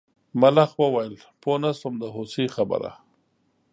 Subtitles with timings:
[0.41, 2.91] ملخ وویل پوه نه شوم د هوسۍ خبره.